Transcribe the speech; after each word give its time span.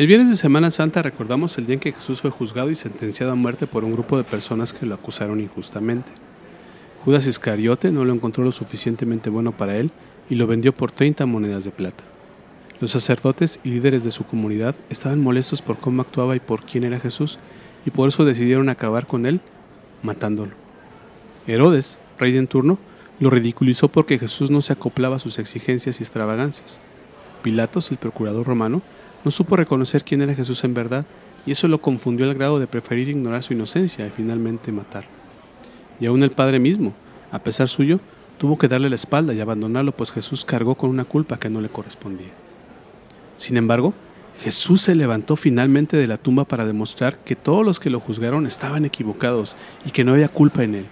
El 0.00 0.06
viernes 0.06 0.30
de 0.30 0.36
Semana 0.36 0.70
Santa 0.70 1.02
recordamos 1.02 1.58
el 1.58 1.66
día 1.66 1.74
en 1.74 1.80
que 1.80 1.92
Jesús 1.92 2.22
fue 2.22 2.30
juzgado 2.30 2.70
y 2.70 2.74
sentenciado 2.74 3.32
a 3.32 3.34
muerte 3.34 3.66
por 3.66 3.84
un 3.84 3.92
grupo 3.92 4.16
de 4.16 4.24
personas 4.24 4.72
que 4.72 4.86
lo 4.86 4.94
acusaron 4.94 5.40
injustamente. 5.40 6.10
Judas 7.04 7.26
Iscariote 7.26 7.92
no 7.92 8.06
lo 8.06 8.14
encontró 8.14 8.42
lo 8.42 8.50
suficientemente 8.50 9.28
bueno 9.28 9.52
para 9.52 9.76
él 9.76 9.90
y 10.30 10.36
lo 10.36 10.46
vendió 10.46 10.74
por 10.74 10.90
30 10.90 11.26
monedas 11.26 11.64
de 11.64 11.70
plata. 11.70 12.02
Los 12.80 12.92
sacerdotes 12.92 13.60
y 13.62 13.68
líderes 13.68 14.02
de 14.02 14.10
su 14.10 14.24
comunidad 14.24 14.74
estaban 14.88 15.20
molestos 15.20 15.60
por 15.60 15.76
cómo 15.76 16.00
actuaba 16.00 16.34
y 16.34 16.40
por 16.40 16.62
quién 16.62 16.84
era 16.84 16.98
Jesús, 16.98 17.38
y 17.84 17.90
por 17.90 18.08
eso 18.08 18.24
decidieron 18.24 18.70
acabar 18.70 19.06
con 19.06 19.26
él 19.26 19.42
matándolo. 20.02 20.52
Herodes, 21.46 21.98
rey 22.18 22.32
de 22.32 22.38
en 22.38 22.46
turno, 22.46 22.78
lo 23.18 23.28
ridiculizó 23.28 23.88
porque 23.88 24.18
Jesús 24.18 24.50
no 24.50 24.62
se 24.62 24.72
acoplaba 24.72 25.16
a 25.16 25.18
sus 25.18 25.38
exigencias 25.38 26.00
y 26.00 26.04
extravagancias. 26.04 26.80
Pilatos, 27.42 27.90
el 27.90 27.98
procurador 27.98 28.46
romano, 28.46 28.80
no 29.24 29.30
supo 29.30 29.56
reconocer 29.56 30.04
quién 30.04 30.22
era 30.22 30.34
Jesús 30.34 30.64
en 30.64 30.74
verdad, 30.74 31.04
y 31.46 31.52
eso 31.52 31.68
lo 31.68 31.80
confundió 31.80 32.26
al 32.26 32.34
grado 32.34 32.58
de 32.58 32.66
preferir 32.66 33.08
ignorar 33.08 33.42
su 33.42 33.52
inocencia 33.52 34.06
y 34.06 34.10
finalmente 34.10 34.72
matar. 34.72 35.04
Y 36.00 36.06
aún 36.06 36.22
el 36.22 36.30
Padre 36.30 36.58
mismo, 36.58 36.94
a 37.30 37.38
pesar 37.38 37.68
suyo, 37.68 38.00
tuvo 38.38 38.58
que 38.58 38.68
darle 38.68 38.88
la 38.88 38.96
espalda 38.96 39.34
y 39.34 39.40
abandonarlo, 39.40 39.92
pues 39.92 40.12
Jesús 40.12 40.44
cargó 40.44 40.74
con 40.74 40.90
una 40.90 41.04
culpa 41.04 41.38
que 41.38 41.50
no 41.50 41.60
le 41.60 41.68
correspondía. 41.68 42.30
Sin 43.36 43.56
embargo, 43.56 43.94
Jesús 44.42 44.80
se 44.80 44.94
levantó 44.94 45.36
finalmente 45.36 45.98
de 45.98 46.06
la 46.06 46.16
tumba 46.16 46.44
para 46.44 46.64
demostrar 46.64 47.18
que 47.18 47.36
todos 47.36 47.64
los 47.64 47.78
que 47.78 47.90
lo 47.90 48.00
juzgaron 48.00 48.46
estaban 48.46 48.86
equivocados 48.86 49.56
y 49.84 49.90
que 49.90 50.04
no 50.04 50.12
había 50.12 50.28
culpa 50.28 50.64
en 50.64 50.76
él. 50.76 50.86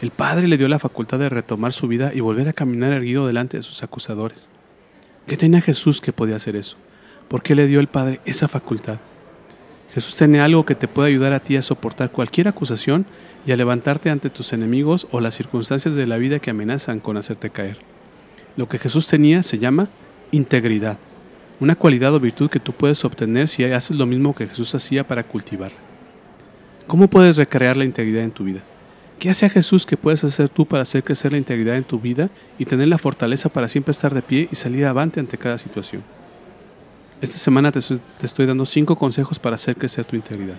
El 0.00 0.10
Padre 0.10 0.48
le 0.48 0.56
dio 0.56 0.66
la 0.68 0.78
facultad 0.78 1.18
de 1.18 1.28
retomar 1.28 1.74
su 1.74 1.86
vida 1.86 2.12
y 2.14 2.20
volver 2.20 2.48
a 2.48 2.54
caminar 2.54 2.92
erguido 2.92 3.26
delante 3.26 3.58
de 3.58 3.62
sus 3.62 3.82
acusadores. 3.82 4.48
¿Qué 5.26 5.36
tenía 5.36 5.60
Jesús 5.60 6.00
que 6.00 6.14
podía 6.14 6.36
hacer 6.36 6.56
eso? 6.56 6.78
¿Por 7.30 7.44
qué 7.44 7.54
le 7.54 7.68
dio 7.68 7.78
el 7.78 7.86
Padre 7.86 8.20
esa 8.24 8.48
facultad? 8.48 8.98
Jesús 9.94 10.16
tiene 10.16 10.40
algo 10.40 10.66
que 10.66 10.74
te 10.74 10.88
puede 10.88 11.10
ayudar 11.10 11.32
a 11.32 11.38
ti 11.38 11.56
a 11.56 11.62
soportar 11.62 12.10
cualquier 12.10 12.48
acusación 12.48 13.06
y 13.46 13.52
a 13.52 13.56
levantarte 13.56 14.10
ante 14.10 14.30
tus 14.30 14.52
enemigos 14.52 15.06
o 15.12 15.20
las 15.20 15.36
circunstancias 15.36 15.94
de 15.94 16.08
la 16.08 16.16
vida 16.16 16.40
que 16.40 16.50
amenazan 16.50 16.98
con 16.98 17.16
hacerte 17.16 17.50
caer. 17.50 17.76
Lo 18.56 18.68
que 18.68 18.80
Jesús 18.80 19.06
tenía 19.06 19.44
se 19.44 19.60
llama 19.60 19.88
integridad, 20.32 20.98
una 21.60 21.76
cualidad 21.76 22.12
o 22.16 22.18
virtud 22.18 22.50
que 22.50 22.58
tú 22.58 22.72
puedes 22.72 23.04
obtener 23.04 23.46
si 23.46 23.62
haces 23.62 23.96
lo 23.96 24.06
mismo 24.06 24.34
que 24.34 24.48
Jesús 24.48 24.74
hacía 24.74 25.06
para 25.06 25.22
cultivarla. 25.22 25.78
¿Cómo 26.88 27.06
puedes 27.06 27.36
recrear 27.36 27.76
la 27.76 27.84
integridad 27.84 28.24
en 28.24 28.32
tu 28.32 28.42
vida? 28.42 28.62
¿Qué 29.20 29.30
hace 29.30 29.46
a 29.46 29.50
Jesús 29.50 29.86
que 29.86 29.96
puedes 29.96 30.24
hacer 30.24 30.48
tú 30.48 30.66
para 30.66 30.82
hacer 30.82 31.04
crecer 31.04 31.30
la 31.30 31.38
integridad 31.38 31.76
en 31.76 31.84
tu 31.84 32.00
vida 32.00 32.28
y 32.58 32.64
tener 32.64 32.88
la 32.88 32.98
fortaleza 32.98 33.48
para 33.48 33.68
siempre 33.68 33.92
estar 33.92 34.12
de 34.14 34.22
pie 34.22 34.48
y 34.50 34.56
salir 34.56 34.84
avante 34.84 35.20
ante 35.20 35.38
cada 35.38 35.58
situación? 35.58 36.02
Esta 37.20 37.36
semana 37.36 37.70
te 37.70 37.80
estoy, 38.22 38.46
dando 38.46 38.64
cinco 38.64 38.96
consejos 38.96 39.38
para 39.38 39.56
hacer 39.56 39.76
crecer 39.76 40.06
tu 40.06 40.16
integridad. 40.16 40.56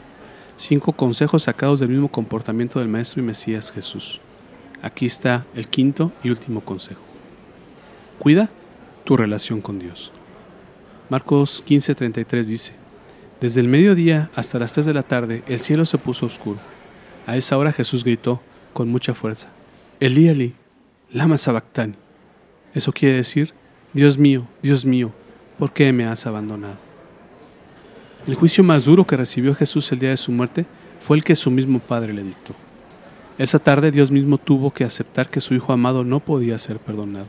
Cinco 0.58 0.94
consejos 0.94 1.44
sacados 1.44 1.80
del 1.80 1.90
mismo 1.90 2.08
comportamiento 2.08 2.78
del 2.78 2.88
Maestro 2.88 3.20
y 3.20 3.26
Mesías 3.26 3.72
Jesús. 3.72 4.22
Aquí 4.84 5.08
está 5.08 5.44
el 5.56 5.68
quinto 5.68 6.12
y 6.24 6.30
último 6.30 6.62
consejo. 6.62 7.02
Cuida 8.20 8.52
tu 9.06 9.18
relación 9.18 9.60
con 9.60 9.80
Dios. 9.80 10.12
Marcos 11.10 11.64
15:33 11.66 12.44
dice, 12.44 12.74
Desde 13.40 13.60
el 13.62 13.68
mediodía 13.68 14.30
hasta 14.36 14.60
las 14.60 14.74
3 14.74 14.86
de 14.86 14.94
la 14.94 15.04
tarde 15.04 15.44
el 15.48 15.62
cielo 15.62 15.86
se 15.86 15.98
puso 15.98 16.28
oscuro. 16.28 16.60
A 17.26 17.38
esa 17.38 17.58
hora 17.58 17.74
Jesús 17.74 18.04
gritó 18.04 18.40
con 18.74 18.88
mucha 18.88 19.16
fuerza, 19.16 19.48
Elí, 20.00 20.28
Elí, 20.30 20.54
lama 21.12 21.40
sabactani. 21.40 21.96
Eso 22.76 22.92
quiere 22.92 23.16
decir, 23.16 23.56
Dios 23.94 24.20
mío, 24.20 24.48
Dios 24.62 24.86
mío, 24.86 25.12
¿por 25.62 25.72
qué 25.72 25.94
me 25.94 26.06
has 26.06 26.26
abandonado? 26.26 26.74
El 28.26 28.34
juicio 28.34 28.64
más 28.64 28.86
duro 28.86 29.06
que 29.06 29.16
recibió 29.16 29.54
Jesús 29.54 29.92
el 29.92 30.00
día 30.00 30.10
de 30.10 30.18
su 30.18 30.32
muerte 30.32 30.66
fue 31.00 31.18
el 31.18 31.24
que 31.24 31.36
su 31.36 31.52
mismo 31.52 31.78
Padre 31.78 32.14
le 32.14 32.24
dictó. 32.24 32.56
Esa 33.38 33.60
tarde 33.60 33.92
Dios 33.92 34.10
mismo 34.10 34.40
tuvo 34.40 34.72
que 34.72 34.84
aceptar 34.84 35.30
que 35.30 35.40
su 35.40 35.54
Hijo 35.54 35.72
amado 35.72 36.04
no 36.04 36.20
podía 36.20 36.58
ser 36.58 36.80
perdonado, 36.80 37.28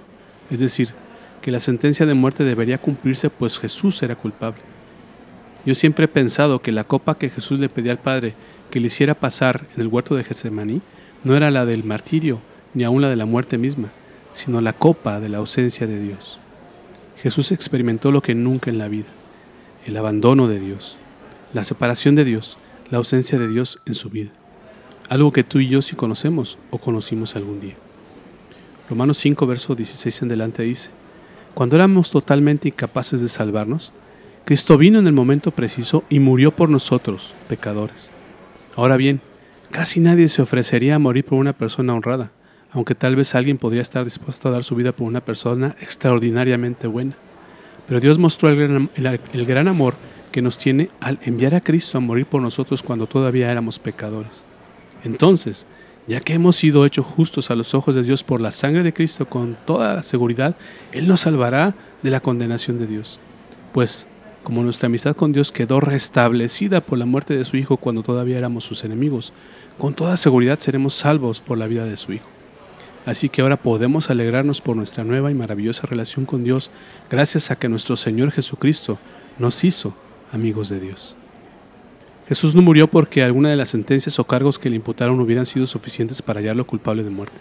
es 0.50 0.60
decir, 0.60 0.94
que 1.42 1.50
la 1.50 1.60
sentencia 1.60 2.06
de 2.06 2.14
muerte 2.14 2.42
debería 2.42 2.78
cumplirse 2.78 3.28
pues 3.28 3.58
Jesús 3.58 4.02
era 4.02 4.16
culpable. 4.16 4.62
Yo 5.66 5.74
siempre 5.74 6.06
he 6.06 6.08
pensado 6.08 6.62
que 6.62 6.72
la 6.72 6.84
copa 6.84 7.18
que 7.18 7.28
Jesús 7.28 7.58
le 7.58 7.68
pedía 7.68 7.92
al 7.92 7.98
Padre 7.98 8.32
que 8.70 8.80
le 8.80 8.86
hiciera 8.86 9.12
pasar 9.12 9.66
en 9.74 9.82
el 9.82 9.88
huerto 9.88 10.14
de 10.14 10.24
Getsemaní 10.24 10.80
no 11.22 11.36
era 11.36 11.50
la 11.50 11.66
del 11.66 11.84
martirio 11.84 12.40
ni 12.72 12.84
aún 12.84 13.02
la 13.02 13.10
de 13.10 13.16
la 13.16 13.26
muerte 13.26 13.58
misma, 13.58 13.90
sino 14.32 14.62
la 14.62 14.72
copa 14.72 15.20
de 15.20 15.28
la 15.28 15.36
ausencia 15.36 15.86
de 15.86 16.00
Dios. 16.00 16.41
Jesús 17.22 17.52
experimentó 17.52 18.10
lo 18.10 18.20
que 18.20 18.34
nunca 18.34 18.68
en 18.68 18.78
la 18.78 18.88
vida, 18.88 19.06
el 19.86 19.96
abandono 19.96 20.48
de 20.48 20.58
Dios, 20.58 20.96
la 21.52 21.62
separación 21.62 22.16
de 22.16 22.24
Dios, 22.24 22.58
la 22.90 22.98
ausencia 22.98 23.38
de 23.38 23.46
Dios 23.46 23.78
en 23.86 23.94
su 23.94 24.10
vida. 24.10 24.30
Algo 25.08 25.30
que 25.30 25.44
tú 25.44 25.60
y 25.60 25.68
yo 25.68 25.82
sí 25.82 25.94
conocemos 25.94 26.58
o 26.70 26.78
conocimos 26.78 27.36
algún 27.36 27.60
día. 27.60 27.74
Romanos 28.90 29.18
5, 29.18 29.46
verso 29.46 29.76
16 29.76 30.22
en 30.22 30.28
adelante 30.30 30.64
dice, 30.64 30.90
Cuando 31.54 31.76
éramos 31.76 32.10
totalmente 32.10 32.66
incapaces 32.66 33.20
de 33.20 33.28
salvarnos, 33.28 33.92
Cristo 34.44 34.76
vino 34.76 34.98
en 34.98 35.06
el 35.06 35.12
momento 35.12 35.52
preciso 35.52 36.02
y 36.08 36.18
murió 36.18 36.50
por 36.50 36.70
nosotros, 36.70 37.36
pecadores. 37.48 38.10
Ahora 38.74 38.96
bien, 38.96 39.20
casi 39.70 40.00
nadie 40.00 40.28
se 40.28 40.42
ofrecería 40.42 40.96
a 40.96 40.98
morir 40.98 41.24
por 41.24 41.38
una 41.38 41.52
persona 41.52 41.94
honrada, 41.94 42.32
aunque 42.72 42.94
tal 42.94 43.16
vez 43.16 43.34
alguien 43.34 43.58
podría 43.58 43.82
estar 43.82 44.04
dispuesto 44.04 44.48
a 44.48 44.52
dar 44.52 44.64
su 44.64 44.74
vida 44.74 44.92
por 44.92 45.06
una 45.06 45.20
persona 45.20 45.76
extraordinariamente 45.80 46.86
buena. 46.86 47.14
Pero 47.86 48.00
Dios 48.00 48.18
mostró 48.18 48.48
el 48.48 48.56
gran, 49.46 49.68
amor 49.68 49.94
que 50.30 50.40
nos 50.40 50.56
tiene 50.56 50.88
al 51.00 51.18
enviar 51.22 51.54
a 51.54 51.60
Cristo 51.60 51.98
a 51.98 52.00
morir 52.00 52.24
por 52.24 52.40
nosotros 52.40 52.82
cuando 52.82 53.06
todavía 53.06 53.50
éramos 53.50 53.78
pecadores. 53.78 54.44
Entonces, 55.04 55.66
ya 56.06 56.20
que 56.20 56.32
hemos 56.32 56.56
sido 56.56 56.86
hechos 56.86 57.04
justos 57.04 57.50
a 57.50 57.54
los 57.54 57.74
ojos 57.74 57.94
de 57.94 58.02
Dios 58.02 58.24
por 58.24 58.40
la 58.40 58.52
sangre 58.52 58.82
de 58.82 58.94
Cristo 58.94 59.26
con 59.26 59.56
toda 59.66 60.02
seguridad, 60.02 60.56
Él 60.92 61.06
nos 61.06 61.20
salvará 61.20 61.74
de 62.02 62.10
la 62.10 62.20
condenación 62.20 62.78
de 62.78 62.86
Dios. 62.86 63.20
Pues, 63.72 64.06
como 64.42 64.62
nuestra 64.62 64.86
amistad 64.86 65.14
con 65.14 65.32
Dios 65.32 65.52
quedó 65.52 65.80
restablecida 65.80 66.80
por 66.80 66.98
la 66.98 67.06
muerte 67.06 67.36
de 67.36 67.44
su 67.44 67.56
Hijo 67.58 67.76
cuando 67.76 68.02
todavía 68.02 68.38
éramos 68.38 68.64
sus 68.64 68.84
enemigos, 68.84 69.32
con 69.76 69.94
toda 69.94 70.16
seguridad 70.16 70.58
seremos 70.58 70.94
salvos 70.94 71.40
por 71.40 71.58
la 71.58 71.66
vida 71.66 71.84
de 71.84 71.96
su 71.96 72.14
Hijo. 72.14 72.41
Así 73.04 73.28
que 73.28 73.42
ahora 73.42 73.56
podemos 73.56 74.10
alegrarnos 74.10 74.60
por 74.60 74.76
nuestra 74.76 75.02
nueva 75.02 75.30
y 75.30 75.34
maravillosa 75.34 75.86
relación 75.86 76.24
con 76.24 76.44
Dios 76.44 76.70
gracias 77.10 77.50
a 77.50 77.56
que 77.56 77.68
nuestro 77.68 77.96
Señor 77.96 78.30
Jesucristo 78.30 78.98
nos 79.38 79.64
hizo 79.64 79.94
amigos 80.32 80.68
de 80.68 80.78
Dios. 80.78 81.16
Jesús 82.28 82.54
no 82.54 82.62
murió 82.62 82.88
porque 82.88 83.22
alguna 83.22 83.50
de 83.50 83.56
las 83.56 83.70
sentencias 83.70 84.18
o 84.18 84.24
cargos 84.24 84.58
que 84.58 84.70
le 84.70 84.76
imputaron 84.76 85.20
hubieran 85.20 85.46
sido 85.46 85.66
suficientes 85.66 86.22
para 86.22 86.40
hallarlo 86.40 86.66
culpable 86.66 87.02
de 87.02 87.10
muerte. 87.10 87.36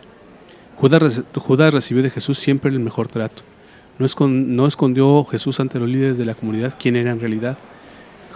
Judas, 0.77 1.73
recibió 1.73 2.01
de 2.01 2.09
Jesús 2.09 2.39
siempre 2.39 2.71
el 2.71 2.79
mejor 2.79 3.07
trato. 3.07 3.43
No, 3.99 4.07
no 4.27 4.65
escondió 4.65 5.23
Jesús 5.25 5.59
ante 5.59 5.79
los 5.79 5.87
líderes 5.87 6.17
de 6.17 6.25
la 6.25 6.33
comunidad 6.33 6.75
quién 6.79 6.95
era 6.95 7.11
en 7.11 7.19
realidad. 7.19 7.57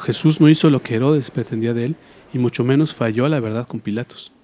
Jesús 0.03 0.39
no 0.39 0.47
hizo 0.47 0.69
lo 0.69 0.83
que 0.83 0.93
Herodes 0.93 1.31
pretendía 1.31 1.73
de 1.73 1.85
él 1.85 1.95
y 2.33 2.37
mucho 2.37 2.63
menos 2.63 2.93
falló 2.93 3.25
a 3.25 3.29
la 3.29 3.39
verdad 3.39 3.67
con 3.67 3.79
Pilatos. 3.79 4.34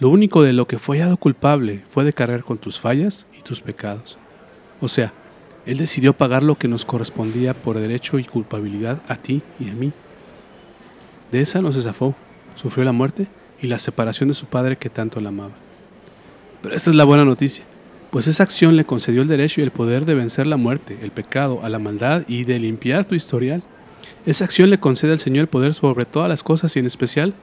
Lo 0.00 0.08
único 0.08 0.42
de 0.42 0.52
lo 0.52 0.66
que 0.66 0.78
fue 0.78 0.98
hallado 0.98 1.16
culpable 1.16 1.84
fue 1.88 2.04
de 2.04 2.12
cargar 2.12 2.42
con 2.42 2.58
tus 2.58 2.80
fallas 2.80 3.26
y 3.38 3.42
tus 3.42 3.60
pecados. 3.60 4.18
O 4.80 4.88
sea, 4.88 5.12
Él 5.66 5.78
decidió 5.78 6.12
pagar 6.12 6.42
lo 6.42 6.56
que 6.56 6.68
nos 6.68 6.84
correspondía 6.84 7.54
por 7.54 7.78
derecho 7.78 8.18
y 8.18 8.24
culpabilidad 8.24 9.00
a 9.08 9.16
ti 9.16 9.42
y 9.60 9.70
a 9.70 9.72
mí. 9.72 9.92
De 11.30 11.40
esa 11.40 11.62
no 11.62 11.72
se 11.72 11.82
zafó, 11.82 12.14
sufrió 12.56 12.84
la 12.84 12.92
muerte 12.92 13.28
y 13.62 13.68
la 13.68 13.78
separación 13.78 14.28
de 14.28 14.34
su 14.34 14.46
padre 14.46 14.76
que 14.76 14.90
tanto 14.90 15.20
la 15.20 15.28
amaba. 15.28 15.54
Pero 16.60 16.74
esta 16.74 16.90
es 16.90 16.96
la 16.96 17.04
buena 17.04 17.24
noticia, 17.24 17.64
pues 18.10 18.26
esa 18.26 18.42
acción 18.42 18.76
le 18.76 18.84
concedió 18.84 19.22
el 19.22 19.28
derecho 19.28 19.60
y 19.60 19.64
el 19.64 19.70
poder 19.70 20.04
de 20.04 20.14
vencer 20.14 20.46
la 20.46 20.56
muerte, 20.56 20.98
el 21.02 21.12
pecado, 21.12 21.60
a 21.62 21.68
la 21.68 21.78
maldad 21.78 22.22
y 22.26 22.44
de 22.44 22.58
limpiar 22.58 23.04
tu 23.04 23.14
historial. 23.14 23.62
Esa 24.26 24.44
acción 24.44 24.70
le 24.70 24.80
concede 24.80 25.12
al 25.12 25.18
Señor 25.18 25.42
el 25.42 25.48
poder 25.48 25.72
sobre 25.72 26.04
todas 26.04 26.28
las 26.28 26.42
cosas 26.42 26.74
y 26.74 26.78
en 26.80 26.86
especial 26.86 27.34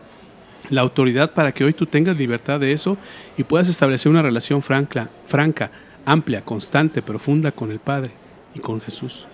la 0.70 0.82
autoridad 0.82 1.32
para 1.32 1.52
que 1.52 1.64
hoy 1.64 1.74
tú 1.74 1.86
tengas 1.86 2.18
libertad 2.18 2.60
de 2.60 2.72
eso 2.72 2.98
y 3.38 3.44
puedas 3.44 3.70
establecer 3.70 4.12
una 4.12 4.22
relación 4.22 4.62
franca, 4.62 5.10
franca, 5.26 5.72
amplia, 6.06 6.44
constante, 6.44 7.02
profunda 7.02 7.52
con 7.52 7.72
el 7.72 7.80
Padre 7.80 8.12
y 8.54 8.60
con 8.60 8.82
Jesús. 8.82 9.28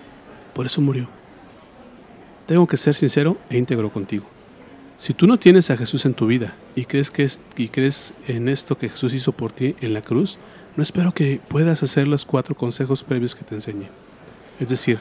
Por 0.53 0.65
eso 0.65 0.81
murió. 0.81 1.07
Tengo 2.45 2.65
que 2.67 2.77
ser 2.77 2.95
sincero 2.95 3.37
e 3.49 3.57
íntegro 3.57 3.89
contigo. 3.89 4.25
Si 4.97 5.13
tú 5.13 5.27
no 5.27 5.37
tienes 5.37 5.69
a 5.69 5.77
Jesús 5.77 6.05
en 6.05 6.15
tu 6.15 6.25
vida 6.25 6.55
y 6.75 6.85
crees, 6.85 7.11
que 7.11 7.23
es, 7.23 7.39
y 7.55 7.67
crees 7.67 8.13
en 8.27 8.49
esto 8.49 8.77
que 8.77 8.89
Jesús 8.89 9.13
hizo 9.13 9.31
por 9.31 9.51
ti 9.51 9.75
en 9.81 9.93
la 9.93 10.01
cruz, 10.01 10.39
no 10.75 10.81
espero 10.81 11.11
que 11.11 11.39
puedas 11.47 11.83
hacer 11.83 12.07
los 12.07 12.25
cuatro 12.25 12.55
consejos 12.55 13.03
previos 13.03 13.35
que 13.35 13.43
te 13.43 13.55
enseñé. 13.55 13.89
Es 14.59 14.69
decir, 14.69 14.99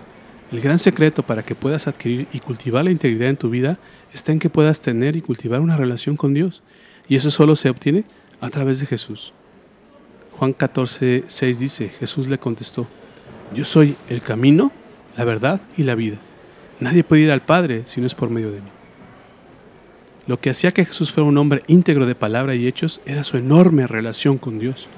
el 0.53 0.61
gran 0.61 0.79
secreto 0.79 1.23
para 1.23 1.43
que 1.43 1.55
puedas 1.55 1.89
adquirir 1.89 2.29
y 2.33 2.41
cultivar 2.41 2.85
la 2.85 2.93
integridad 2.93 3.29
en 3.29 3.37
tu 3.37 3.51
vida 3.51 3.79
está 4.13 4.33
en 4.33 4.39
que 4.39 4.51
puedas 4.51 4.81
tener 4.81 5.17
y 5.17 5.21
cultivar 5.21 5.61
una 5.61 5.77
relación 5.77 6.17
con 6.17 6.35
Dios. 6.35 6.63
Y 7.09 7.17
eso 7.17 7.31
solo 7.31 7.57
se 7.57 7.71
obtiene 7.71 8.05
a 8.41 8.49
través 8.49 8.81
de 8.81 8.87
Jesús. 8.87 9.33
Juan 10.33 10.53
14, 10.53 11.25
6 11.27 11.59
dice, 11.59 11.89
Jesús 11.89 12.29
le 12.29 12.39
contestó, 12.39 12.87
yo 13.55 13.65
soy 13.65 13.97
el 14.09 14.23
camino, 14.23 14.71
la 15.17 15.25
verdad 15.25 15.61
y 15.77 15.83
la 15.83 15.95
vida. 15.95 16.19
Nadie 16.79 17.05
puede 17.05 17.23
ir 17.23 17.31
al 17.31 17.43
Padre 17.43 17.83
si 17.87 18.01
no 18.01 18.07
es 18.07 18.15
por 18.15 18.31
medio 18.31 18.51
de 18.51 18.61
mí. 18.61 18.69
Lo 20.27 20.39
que 20.41 20.51
hacía 20.51 20.73
que 20.73 20.85
Jesús 20.85 21.13
fuera 21.13 21.29
un 21.29 21.39
hombre 21.39 21.63
íntegro 21.69 22.07
de 22.07 22.15
palabra 22.15 22.55
y 22.55 22.67
hechos 22.67 23.01
era 23.07 23.25
su 23.25 23.37
enorme 23.37 23.87
relación 23.87 24.39
con 24.39 24.59
Dios. 24.59 24.89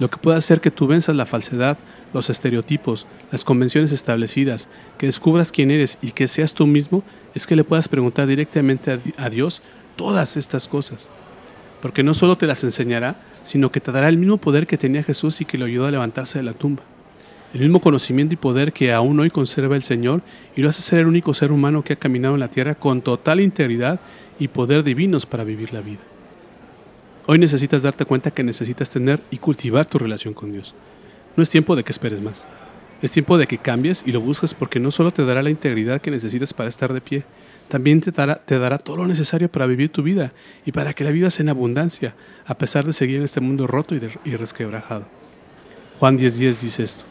Lo 0.00 0.08
que 0.08 0.16
puede 0.16 0.38
hacer 0.38 0.62
que 0.62 0.70
tú 0.70 0.86
venzas 0.86 1.14
la 1.14 1.26
falsedad, 1.26 1.76
los 2.14 2.30
estereotipos, 2.30 3.06
las 3.30 3.44
convenciones 3.44 3.92
establecidas, 3.92 4.68
que 4.96 5.06
descubras 5.06 5.52
quién 5.52 5.70
eres 5.70 5.98
y 6.00 6.12
que 6.12 6.26
seas 6.26 6.54
tú 6.54 6.66
mismo, 6.66 7.04
es 7.34 7.46
que 7.46 7.54
le 7.54 7.64
puedas 7.64 7.86
preguntar 7.86 8.26
directamente 8.26 8.98
a 9.18 9.28
Dios 9.28 9.60
todas 9.96 10.38
estas 10.38 10.68
cosas. 10.68 11.10
Porque 11.82 12.02
no 12.02 12.14
solo 12.14 12.36
te 12.36 12.46
las 12.46 12.64
enseñará, 12.64 13.16
sino 13.42 13.70
que 13.70 13.80
te 13.80 13.92
dará 13.92 14.08
el 14.08 14.16
mismo 14.16 14.38
poder 14.38 14.66
que 14.66 14.78
tenía 14.78 15.02
Jesús 15.02 15.42
y 15.42 15.44
que 15.44 15.58
lo 15.58 15.66
ayudó 15.66 15.86
a 15.86 15.90
levantarse 15.90 16.38
de 16.38 16.44
la 16.44 16.54
tumba. 16.54 16.82
El 17.52 17.60
mismo 17.60 17.80
conocimiento 17.80 18.32
y 18.32 18.38
poder 18.38 18.72
que 18.72 18.94
aún 18.94 19.20
hoy 19.20 19.28
conserva 19.28 19.76
el 19.76 19.82
Señor 19.82 20.22
y 20.56 20.62
lo 20.62 20.70
hace 20.70 20.80
ser 20.80 21.00
el 21.00 21.08
único 21.08 21.34
ser 21.34 21.52
humano 21.52 21.84
que 21.84 21.92
ha 21.92 21.96
caminado 21.96 22.34
en 22.34 22.40
la 22.40 22.48
tierra 22.48 22.74
con 22.74 23.02
total 23.02 23.40
integridad 23.40 24.00
y 24.38 24.48
poder 24.48 24.82
divinos 24.82 25.26
para 25.26 25.44
vivir 25.44 25.74
la 25.74 25.82
vida. 25.82 26.00
Hoy 27.32 27.38
necesitas 27.38 27.84
darte 27.84 28.04
cuenta 28.04 28.32
que 28.32 28.42
necesitas 28.42 28.90
tener 28.90 29.22
y 29.30 29.36
cultivar 29.36 29.86
tu 29.86 29.98
relación 29.98 30.34
con 30.34 30.50
Dios. 30.50 30.74
No 31.36 31.44
es 31.44 31.48
tiempo 31.48 31.76
de 31.76 31.84
que 31.84 31.92
esperes 31.92 32.20
más. 32.20 32.48
Es 33.02 33.12
tiempo 33.12 33.38
de 33.38 33.46
que 33.46 33.56
cambies 33.56 34.02
y 34.04 34.10
lo 34.10 34.20
busques 34.20 34.52
porque 34.52 34.80
no 34.80 34.90
solo 34.90 35.12
te 35.12 35.24
dará 35.24 35.40
la 35.40 35.50
integridad 35.50 36.00
que 36.00 36.10
necesitas 36.10 36.52
para 36.52 36.68
estar 36.68 36.92
de 36.92 37.00
pie, 37.00 37.22
también 37.68 38.00
te 38.00 38.10
dará, 38.10 38.78
todo 38.78 38.96
lo 38.96 39.06
necesario 39.06 39.48
para 39.48 39.66
vivir 39.66 39.90
tu 39.90 40.02
vida 40.02 40.32
y 40.66 40.72
para 40.72 40.92
que 40.92 41.04
la 41.04 41.12
vivas 41.12 41.38
en 41.38 41.48
abundancia, 41.48 42.16
a 42.46 42.58
pesar 42.58 42.84
de 42.84 42.92
seguir 42.92 43.18
en 43.18 43.22
este 43.22 43.40
mundo 43.40 43.68
roto 43.68 43.94
y, 43.94 44.34
resquebrajado. 44.34 45.06
Juan 46.00 46.18
10:10 46.18 46.60
dice 46.60 46.82
esto. 46.82 47.04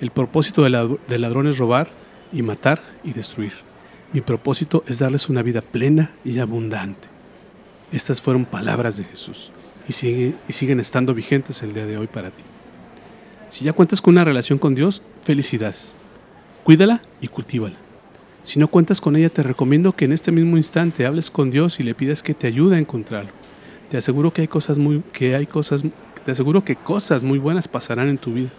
El 0.00 0.12
propósito 0.12 0.62
del 0.62 1.20
ladrón 1.20 1.48
es 1.48 1.58
robar 1.58 1.88
y 2.32 2.42
matar 2.42 2.82
y 3.02 3.14
destruir. 3.14 3.54
Mi 4.12 4.20
propósito 4.20 4.84
es 4.86 5.00
darles 5.00 5.28
una 5.28 5.42
vida 5.42 5.60
plena 5.60 6.12
y 6.24 6.38
abundante. 6.38 7.08
Estas 7.90 8.20
fueron 8.20 8.44
palabras 8.44 8.96
de 8.96 9.04
Jesús 9.04 9.50
y, 9.88 10.34
y 10.48 10.52
siguen 10.52 10.80
estando 10.80 11.14
vigentes 11.14 11.62
el 11.62 11.72
día 11.72 11.86
de 11.86 11.98
hoy 11.98 12.06
para 12.06 12.30
ti. 12.30 12.42
Si 13.48 13.64
ya 13.64 13.72
cuentas 13.72 14.02
con 14.02 14.14
una 14.14 14.24
relación 14.24 14.58
con 14.58 14.74
Dios, 14.74 15.02
felicidades. 15.22 15.96
Cuídala 16.64 17.00
y 17.20 17.28
cultívala. 17.28 17.76
Si 18.42 18.58
no 18.58 18.68
cuentas 18.68 19.00
con 19.00 19.16
ella, 19.16 19.28
te 19.28 19.42
recomiendo 19.42 19.94
que 19.94 20.04
en 20.04 20.12
este 20.12 20.30
mismo 20.30 20.56
instante 20.56 21.06
hables 21.06 21.30
con 21.30 21.50
Dios 21.50 21.80
y 21.80 21.82
le 21.82 21.94
pidas 21.94 22.22
que 22.22 22.34
te 22.34 22.46
ayude 22.46 22.76
a 22.76 22.78
encontrarlo. 22.78 23.30
Te 23.90 23.96
aseguro 23.96 24.32
que 24.32 24.42
hay 24.42 24.48
cosas 24.48 24.78
muy 24.78 25.02
que 25.12 25.34
hay 25.34 25.46
cosas 25.46 25.82
te 26.24 26.32
aseguro 26.32 26.64
que 26.64 26.74
cosas 26.74 27.22
muy 27.22 27.38
buenas 27.38 27.68
pasarán 27.68 28.08
en 28.08 28.18
tu 28.18 28.32
vida, 28.32 28.50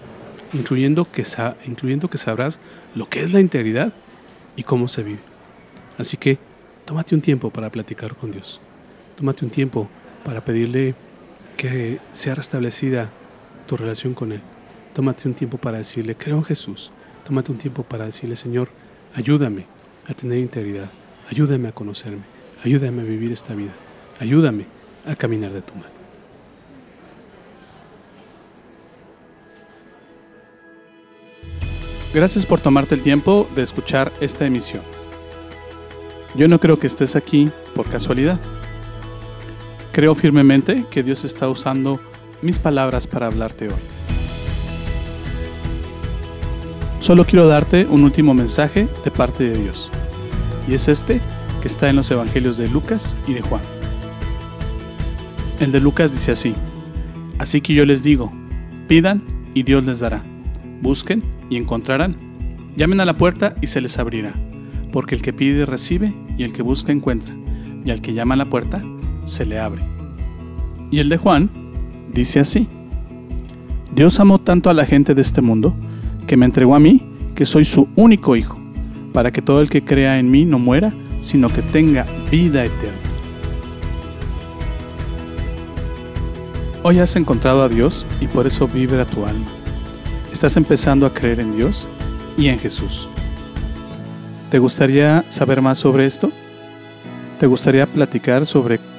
incluyendo 0.53 1.05
que 1.11 1.25
incluyendo 1.65 2.09
que 2.09 2.17
sabrás 2.17 2.59
lo 2.95 3.09
que 3.09 3.23
es 3.23 3.33
la 3.33 3.41
integridad 3.41 3.91
y 4.55 4.63
cómo 4.63 4.87
se 4.87 5.03
vive. 5.03 5.19
Así 5.97 6.15
que 6.15 6.37
tómate 6.85 7.13
un 7.13 7.21
tiempo 7.21 7.49
para 7.49 7.69
platicar 7.69 8.15
con 8.15 8.31
Dios. 8.31 8.61
Tómate 9.17 9.43
un 9.43 9.51
tiempo 9.51 9.89
para 10.23 10.45
pedirle 10.45 10.95
que 11.57 11.99
sea 12.13 12.35
restablecida 12.35 13.09
tu 13.67 13.75
relación 13.75 14.13
con 14.13 14.31
Él. 14.31 14.41
Tómate 14.93 15.27
un 15.27 15.33
tiempo 15.33 15.57
para 15.57 15.79
decirle, 15.79 16.15
creo 16.15 16.37
en 16.37 16.43
Jesús. 16.45 16.91
Tómate 17.25 17.51
un 17.51 17.57
tiempo 17.57 17.83
para 17.83 18.05
decirle, 18.05 18.37
Señor, 18.37 18.69
ayúdame 19.13 19.65
a 20.07 20.13
tener 20.13 20.37
integridad, 20.37 20.89
ayúdame 21.29 21.67
a 21.67 21.71
conocerme, 21.73 22.23
ayúdame 22.63 23.01
a 23.01 23.05
vivir 23.05 23.31
esta 23.31 23.53
vida, 23.53 23.73
ayúdame 24.19 24.65
a 25.05 25.15
caminar 25.15 25.51
de 25.51 25.61
tu 25.61 25.73
mano. 25.73 25.97
Gracias 32.13 32.45
por 32.45 32.61
tomarte 32.61 32.95
el 32.95 33.01
tiempo 33.01 33.49
de 33.53 33.63
escuchar 33.63 34.13
esta 34.21 34.45
emisión. 34.45 34.81
Yo 36.35 36.47
no 36.47 36.59
creo 36.59 36.79
que 36.79 36.87
estés 36.87 37.15
aquí 37.15 37.51
por 37.75 37.89
casualidad. 37.89 38.39
Creo 39.97 40.13
firmemente 40.13 40.85
que 40.91 41.01
Dios 41.01 41.25
está 41.25 41.49
usando 41.49 41.99
mis 42.43 42.59
palabras 42.59 43.07
para 43.07 43.25
hablarte 43.25 43.67
hoy. 43.67 43.81
Solo 46.99 47.25
quiero 47.25 47.47
darte 47.47 47.87
un 47.87 48.03
último 48.03 48.35
mensaje 48.35 48.87
de 49.03 49.09
parte 49.09 49.45
de 49.45 49.57
Dios. 49.57 49.89
Y 50.67 50.75
es 50.75 50.87
este 50.87 51.19
que 51.63 51.67
está 51.67 51.89
en 51.89 51.95
los 51.95 52.11
Evangelios 52.11 52.57
de 52.57 52.67
Lucas 52.67 53.15
y 53.25 53.33
de 53.33 53.41
Juan. 53.41 53.63
El 55.59 55.71
de 55.71 55.79
Lucas 55.79 56.11
dice 56.11 56.33
así, 56.33 56.53
Así 57.39 57.61
que 57.61 57.73
yo 57.73 57.83
les 57.83 58.03
digo, 58.03 58.31
pidan 58.87 59.23
y 59.55 59.63
Dios 59.63 59.83
les 59.83 59.99
dará, 59.99 60.23
busquen 60.79 61.23
y 61.49 61.57
encontrarán, 61.57 62.17
llamen 62.75 62.99
a 62.99 63.05
la 63.05 63.17
puerta 63.17 63.55
y 63.63 63.65
se 63.65 63.81
les 63.81 63.97
abrirá, 63.97 64.35
porque 64.91 65.15
el 65.15 65.23
que 65.23 65.33
pide 65.33 65.65
recibe 65.65 66.13
y 66.37 66.43
el 66.43 66.53
que 66.53 66.61
busca 66.61 66.91
encuentra, 66.91 67.33
y 67.83 67.89
al 67.89 68.03
que 68.03 68.13
llama 68.13 68.35
a 68.35 68.37
la 68.37 68.47
puerta 68.47 68.83
se 69.27 69.45
le 69.45 69.59
abre. 69.59 69.83
Y 70.89 70.99
el 70.99 71.09
de 71.09 71.17
Juan 71.17 71.49
dice 72.13 72.39
así, 72.39 72.67
Dios 73.93 74.19
amó 74.19 74.39
tanto 74.39 74.69
a 74.69 74.73
la 74.73 74.85
gente 74.85 75.15
de 75.15 75.21
este 75.21 75.41
mundo, 75.41 75.75
que 76.25 76.37
me 76.37 76.45
entregó 76.45 76.75
a 76.75 76.79
mí, 76.79 77.05
que 77.35 77.45
soy 77.45 77.65
su 77.65 77.89
único 77.95 78.35
hijo, 78.35 78.59
para 79.13 79.31
que 79.31 79.41
todo 79.41 79.61
el 79.61 79.69
que 79.69 79.83
crea 79.83 80.19
en 80.19 80.29
mí 80.29 80.45
no 80.45 80.59
muera, 80.59 80.93
sino 81.19 81.49
que 81.49 81.61
tenga 81.61 82.05
vida 82.31 82.65
eterna. 82.65 82.97
Hoy 86.83 86.99
has 86.99 87.15
encontrado 87.15 87.63
a 87.63 87.69
Dios 87.69 88.05
y 88.21 88.27
por 88.27 88.47
eso 88.47 88.67
vibra 88.67 89.05
tu 89.05 89.25
alma. 89.25 89.47
Estás 90.31 90.55
empezando 90.55 91.05
a 91.05 91.13
creer 91.13 91.39
en 91.39 91.55
Dios 91.55 91.87
y 92.37 92.47
en 92.47 92.59
Jesús. 92.59 93.09
¿Te 94.49 94.59
gustaría 94.59 95.25
saber 95.27 95.61
más 95.61 95.79
sobre 95.79 96.05
esto? 96.05 96.31
¿Te 97.39 97.47
gustaría 97.47 97.91
platicar 97.91 98.45
sobre 98.45 98.79